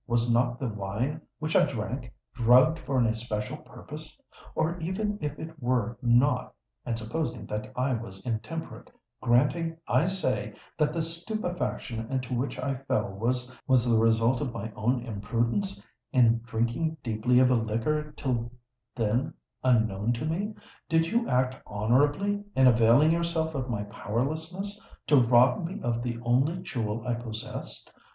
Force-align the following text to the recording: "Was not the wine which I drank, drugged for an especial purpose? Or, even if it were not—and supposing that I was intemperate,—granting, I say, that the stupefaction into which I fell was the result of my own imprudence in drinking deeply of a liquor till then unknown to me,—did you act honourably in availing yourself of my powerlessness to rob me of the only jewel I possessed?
"Was 0.07 0.33
not 0.33 0.57
the 0.57 0.67
wine 0.67 1.21
which 1.37 1.55
I 1.55 1.63
drank, 1.63 2.11
drugged 2.33 2.79
for 2.79 2.97
an 2.97 3.05
especial 3.05 3.57
purpose? 3.57 4.19
Or, 4.55 4.79
even 4.79 5.19
if 5.21 5.37
it 5.37 5.61
were 5.61 5.95
not—and 6.01 6.97
supposing 6.97 7.45
that 7.45 7.71
I 7.75 7.93
was 7.93 8.25
intemperate,—granting, 8.25 9.77
I 9.87 10.07
say, 10.07 10.55
that 10.79 10.91
the 10.91 11.03
stupefaction 11.03 12.09
into 12.11 12.33
which 12.33 12.57
I 12.57 12.77
fell 12.87 13.09
was 13.13 13.55
the 13.91 13.95
result 13.99 14.41
of 14.41 14.51
my 14.51 14.71
own 14.75 15.01
imprudence 15.05 15.79
in 16.11 16.39
drinking 16.47 16.97
deeply 17.03 17.37
of 17.39 17.51
a 17.51 17.55
liquor 17.55 18.11
till 18.17 18.51
then 18.95 19.35
unknown 19.63 20.13
to 20.13 20.25
me,—did 20.25 21.05
you 21.11 21.29
act 21.29 21.57
honourably 21.67 22.43
in 22.55 22.65
availing 22.65 23.11
yourself 23.11 23.53
of 23.53 23.69
my 23.69 23.83
powerlessness 23.83 24.83
to 25.05 25.21
rob 25.21 25.63
me 25.63 25.79
of 25.83 26.01
the 26.01 26.17
only 26.23 26.57
jewel 26.63 27.05
I 27.05 27.13
possessed? 27.13 27.91